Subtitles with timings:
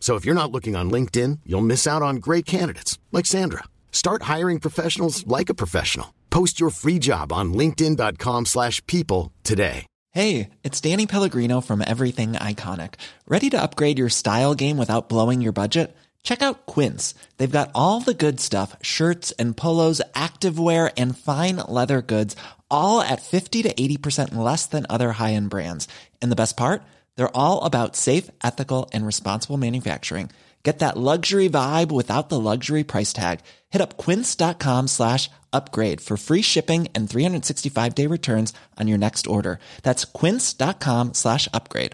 [0.00, 3.64] So if you're not looking on LinkedIn, you'll miss out on great candidates like Sandra.
[3.92, 6.14] Start hiring professionals like a professional.
[6.30, 9.84] Post your free job on linkedin.com/people today.
[10.12, 12.94] Hey, it's Danny Pellegrino from Everything Iconic.
[13.26, 15.94] Ready to upgrade your style game without blowing your budget?
[16.22, 17.14] Check out Quince.
[17.36, 22.34] They've got all the good stuff, shirts and polos, activewear and fine leather goods,
[22.70, 25.86] all at 50 to 80% less than other high-end brands.
[26.20, 26.82] And the best part?
[27.18, 30.30] They're all about safe, ethical, and responsible manufacturing.
[30.62, 33.40] Get that luxury vibe without the luxury price tag.
[33.70, 39.58] Hit up quince.com slash upgrade for free shipping and 365-day returns on your next order.
[39.82, 41.92] That's quince.com slash upgrade.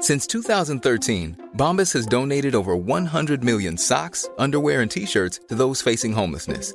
[0.00, 5.80] Since 2013, Bombas has donated over 100 million socks, underwear, and t shirts to those
[5.80, 6.74] facing homelessness.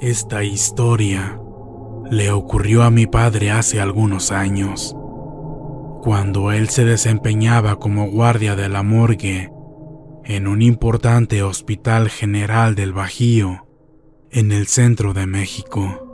[0.00, 1.40] Esta historia
[2.08, 4.96] le ocurrió a mi padre hace algunos años,
[6.02, 9.50] cuando él se desempeñaba como guardia de la morgue
[10.24, 13.66] en un importante hospital general del Bajío,
[14.30, 16.06] en el centro de México.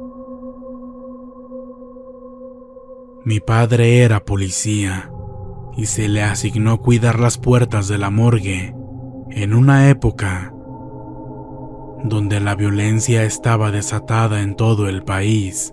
[3.27, 5.11] Mi padre era policía
[5.77, 8.75] y se le asignó cuidar las puertas de la morgue
[9.31, 10.53] en una época
[12.04, 15.72] donde la violencia estaba desatada en todo el país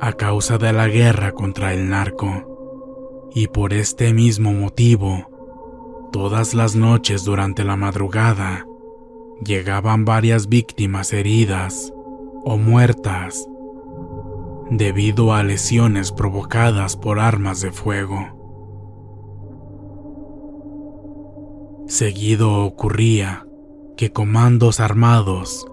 [0.00, 3.28] a causa de la guerra contra el narco.
[3.34, 8.64] Y por este mismo motivo, todas las noches durante la madrugada,
[9.44, 11.92] llegaban varias víctimas heridas
[12.44, 13.48] o muertas
[14.70, 18.36] debido a lesiones provocadas por armas de fuego.
[21.88, 23.45] Seguido ocurría
[23.96, 25.66] que comandos armados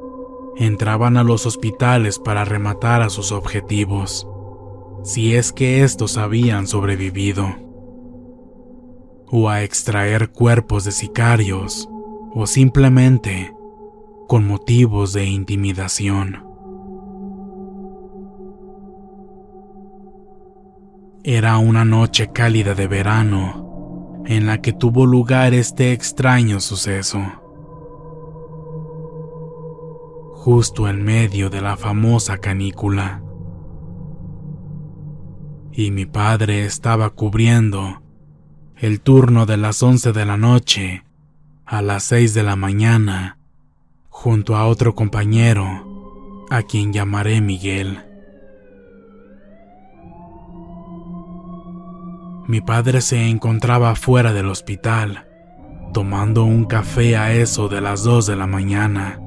[0.56, 4.28] entraban a los hospitales para rematar a sus objetivos,
[5.03, 7.47] si es que estos habían sobrevivido,
[9.28, 11.89] o a extraer cuerpos de sicarios,
[12.34, 13.53] o simplemente
[14.28, 16.47] con motivos de intimidación.
[21.23, 27.42] Era una noche cálida de verano en la que tuvo lugar este extraño suceso.
[30.43, 33.23] Justo en medio de la famosa canícula.
[35.71, 38.03] Y mi padre estaba cubriendo
[38.75, 41.05] el turno de las once de la noche
[41.65, 43.37] a las seis de la mañana
[44.09, 47.99] junto a otro compañero a quien llamaré Miguel.
[52.47, 55.25] Mi padre se encontraba fuera del hospital,
[55.93, 59.22] tomando un café a eso de las dos de la mañana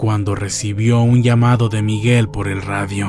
[0.00, 3.06] cuando recibió un llamado de Miguel por el radio.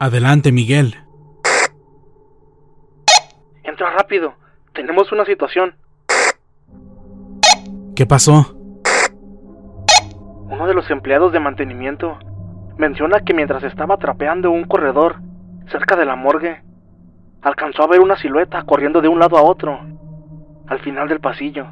[0.00, 0.96] Adelante, Miguel.
[3.62, 4.34] Entra rápido.
[4.72, 5.76] Tenemos una situación.
[7.94, 8.56] ¿Qué pasó?
[10.50, 12.18] Uno de los empleados de mantenimiento
[12.76, 15.20] menciona que mientras estaba trapeando un corredor
[15.70, 16.60] cerca de la morgue,
[17.40, 19.78] alcanzó a ver una silueta corriendo de un lado a otro,
[20.66, 21.68] al final del pasillo.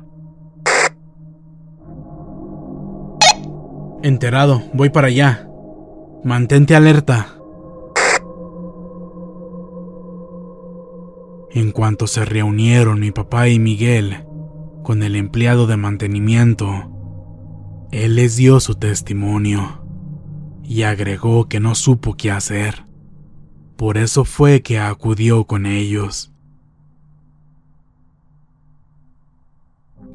[4.03, 5.49] Enterado, voy para allá.
[6.25, 7.37] Mantente alerta.
[11.53, 14.25] En cuanto se reunieron mi papá y Miguel
[14.83, 16.91] con el empleado de mantenimiento,
[17.93, 19.85] él les dio su testimonio
[20.65, 22.87] y agregó que no supo qué hacer.
[23.77, 26.32] Por eso fue que acudió con ellos.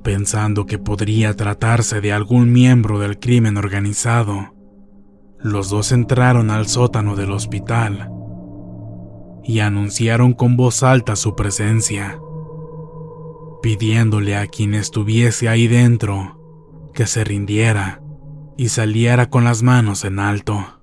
[0.07, 4.55] Pensando que podría tratarse de algún miembro del crimen organizado.
[5.37, 8.09] Los dos entraron al sótano del hospital
[9.43, 12.21] y anunciaron con voz alta su presencia.
[13.61, 18.01] pidiéndole a quien estuviese ahí dentro que se rindiera
[18.55, 20.81] y saliera con las manos en alto.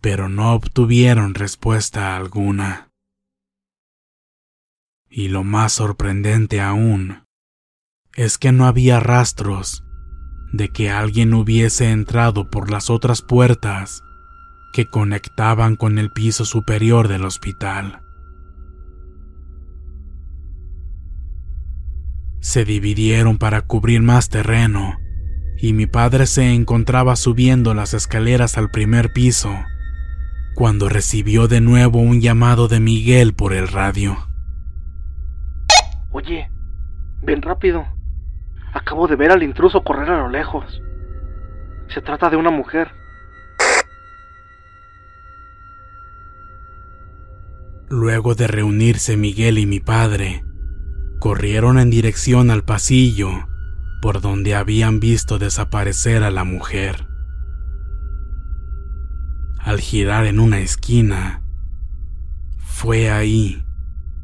[0.00, 2.89] Pero no obtuvieron respuesta alguna.
[5.12, 7.24] Y lo más sorprendente aún
[8.14, 9.82] es que no había rastros
[10.52, 14.02] de que alguien hubiese entrado por las otras puertas
[14.72, 18.02] que conectaban con el piso superior del hospital.
[22.40, 24.96] Se dividieron para cubrir más terreno
[25.58, 29.52] y mi padre se encontraba subiendo las escaleras al primer piso
[30.54, 34.29] cuando recibió de nuevo un llamado de Miguel por el radio.
[36.12, 36.50] Oye,
[37.22, 37.86] ven rápido.
[38.72, 40.82] Acabo de ver al intruso correr a lo lejos.
[41.88, 42.92] Se trata de una mujer.
[47.88, 50.44] Luego de reunirse Miguel y mi padre,
[51.18, 53.30] corrieron en dirección al pasillo
[54.00, 57.06] por donde habían visto desaparecer a la mujer.
[59.58, 61.42] Al girar en una esquina,
[62.56, 63.62] fue ahí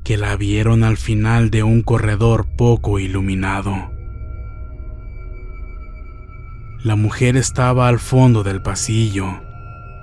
[0.07, 3.91] que la vieron al final de un corredor poco iluminado.
[6.85, 9.27] La mujer estaba al fondo del pasillo,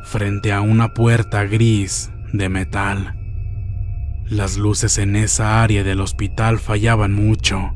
[0.03, 3.17] frente a una puerta gris de metal.
[4.25, 7.73] Las luces en esa área del hospital fallaban mucho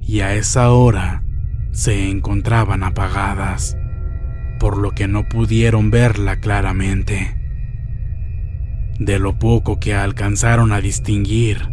[0.00, 1.24] y a esa hora
[1.72, 3.76] se encontraban apagadas,
[4.60, 7.37] por lo que no pudieron verla claramente.
[8.98, 11.68] De lo poco que alcanzaron a distinguir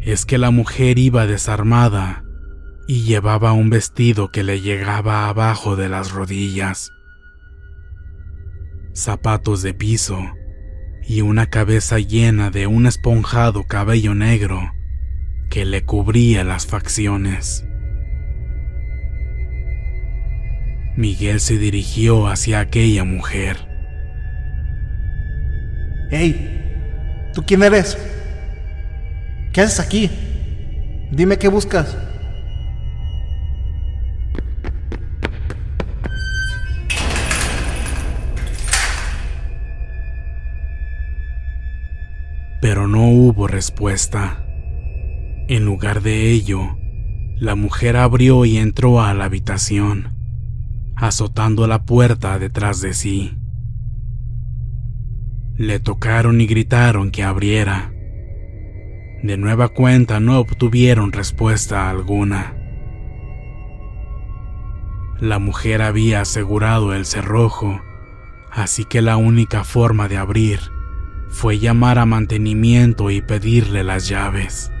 [0.00, 2.24] es que la mujer iba desarmada
[2.86, 6.90] y llevaba un vestido que le llegaba abajo de las rodillas,
[8.94, 10.20] zapatos de piso
[11.06, 14.72] y una cabeza llena de un esponjado cabello negro
[15.50, 17.66] que le cubría las facciones.
[20.96, 23.56] Miguel se dirigió hacia aquella mujer.
[26.10, 26.51] ¡Hey!
[27.34, 27.96] ¿Tú quién eres?
[29.52, 30.10] ¿Qué haces aquí?
[31.10, 31.96] Dime qué buscas.
[42.62, 44.46] pero no hubo respuesta.
[45.48, 46.78] En lugar de ello,
[47.36, 50.14] la mujer abrió y entró a la habitación,
[50.94, 53.41] azotando la puerta detrás de sí.
[55.56, 57.92] Le tocaron y gritaron que abriera.
[59.22, 62.56] De nueva cuenta no obtuvieron respuesta alguna.
[65.20, 67.80] La mujer había asegurado el cerrojo,
[68.50, 70.58] así que la única forma de abrir
[71.28, 74.72] fue llamar a mantenimiento y pedirle las llaves.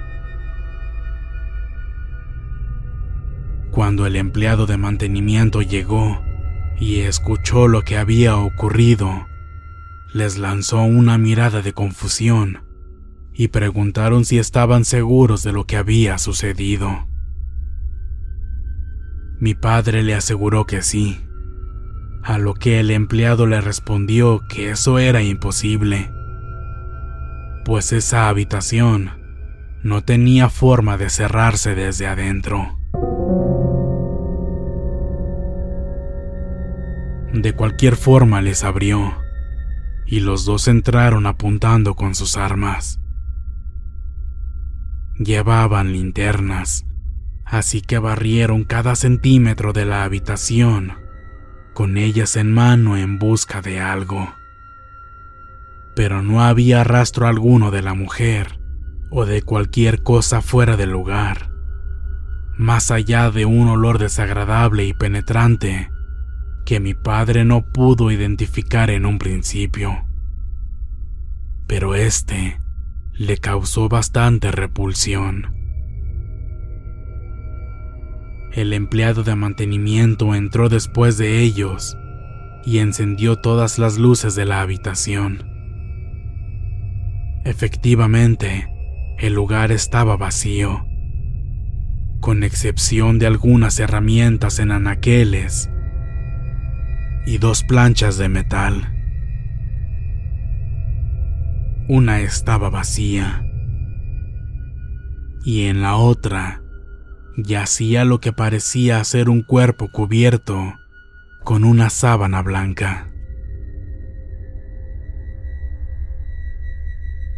[3.70, 6.22] Cuando el empleado de mantenimiento llegó
[6.80, 9.26] y escuchó lo que había ocurrido,
[10.12, 12.64] les lanzó una mirada de confusión
[13.32, 17.08] y preguntaron si estaban seguros de lo que había sucedido.
[19.40, 21.20] Mi padre le aseguró que sí,
[22.22, 26.10] a lo que el empleado le respondió que eso era imposible
[27.64, 29.10] pues esa habitación
[29.82, 32.78] no tenía forma de cerrarse desde adentro.
[37.32, 39.21] De cualquier forma les abrió,
[40.06, 43.00] y los dos entraron apuntando con sus armas.
[45.18, 46.86] Llevaban linternas,
[47.44, 50.94] así que barrieron cada centímetro de la habitación,
[51.74, 54.28] con ellas en mano en busca de algo
[55.94, 58.58] pero no había rastro alguno de la mujer
[59.10, 61.50] o de cualquier cosa fuera del lugar,
[62.56, 65.90] más allá de un olor desagradable y penetrante
[66.64, 70.04] que mi padre no pudo identificar en un principio.
[71.66, 72.58] Pero este
[73.14, 75.54] le causó bastante repulsión.
[78.52, 81.96] El empleado de mantenimiento entró después de ellos
[82.64, 85.48] y encendió todas las luces de la habitación.
[87.44, 88.68] Efectivamente,
[89.18, 90.84] el lugar estaba vacío,
[92.20, 95.71] con excepción de algunas herramientas en anaqueles
[97.26, 98.88] y dos planchas de metal.
[101.88, 103.44] Una estaba vacía
[105.44, 106.62] y en la otra
[107.36, 110.74] yacía lo que parecía ser un cuerpo cubierto
[111.44, 113.08] con una sábana blanca.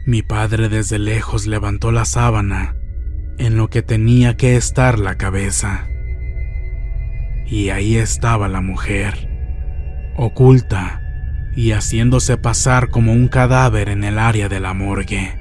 [0.07, 2.77] Mi padre desde lejos levantó la sábana
[3.39, 5.89] en lo que tenía que estar la cabeza.
[7.47, 9.34] Y ahí estaba la mujer,
[10.17, 11.01] oculta
[11.57, 15.39] y haciéndose pasar como un cadáver en el área de la morgue.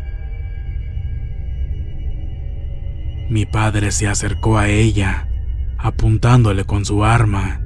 [3.29, 5.27] Mi padre se acercó a ella,
[5.77, 7.61] apuntándole con su arma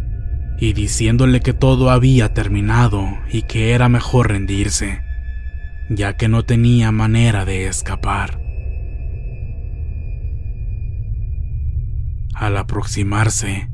[0.60, 5.02] y diciéndole que todo había terminado y que era mejor rendirse,
[5.90, 8.40] ya que no tenía manera de escapar.
[12.34, 13.70] Al aproximarse,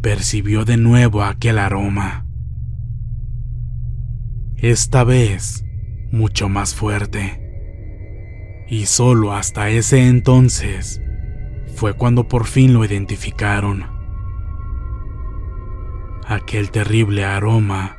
[0.00, 2.26] percibió de nuevo aquel aroma.
[4.62, 5.64] Esta vez,
[6.10, 7.40] mucho más fuerte.
[8.68, 11.00] Y solo hasta ese entonces
[11.76, 13.86] fue cuando por fin lo identificaron.
[16.26, 17.96] Aquel terrible aroma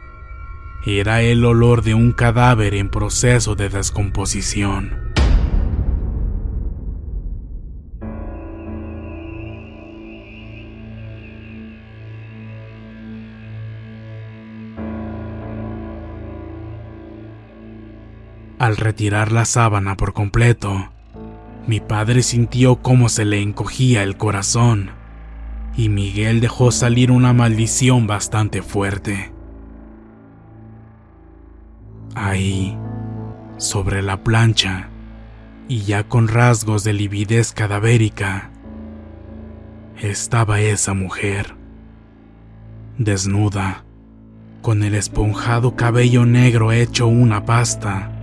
[0.86, 5.11] era el olor de un cadáver en proceso de descomposición.
[18.62, 20.92] Al retirar la sábana por completo,
[21.66, 24.92] mi padre sintió cómo se le encogía el corazón
[25.76, 29.32] y Miguel dejó salir una maldición bastante fuerte.
[32.14, 32.78] Ahí,
[33.58, 34.90] sobre la plancha,
[35.68, 38.52] y ya con rasgos de lividez cadavérica,
[40.00, 41.56] estaba esa mujer,
[43.00, 43.86] desnuda,
[44.62, 48.20] con el esponjado cabello negro hecho una pasta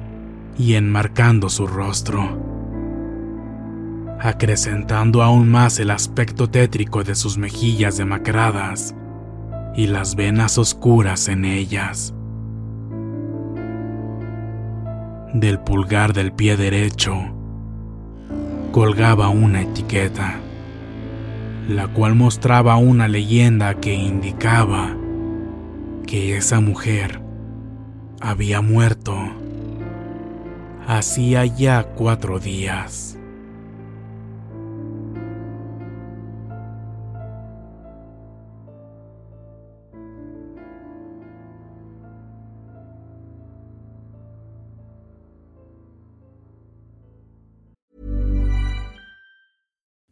[0.59, 2.37] y enmarcando su rostro,
[4.21, 8.95] acrecentando aún más el aspecto tétrico de sus mejillas demacradas
[9.77, 12.13] y las venas oscuras en ellas.
[15.33, 17.15] Del pulgar del pie derecho
[18.73, 20.41] colgaba una etiqueta,
[21.69, 24.97] la cual mostraba una leyenda que indicaba
[26.07, 27.21] que esa mujer
[28.21, 29.15] había muerto
[30.89, 33.15] hacía ya cuatro días.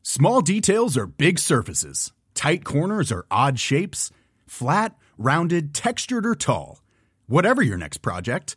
[0.02, 2.12] Small details are big surfaces.
[2.34, 4.10] Tight corners are odd shapes.
[4.46, 6.80] Flat, rounded, textured, or tall.
[7.26, 8.56] Whatever your next project,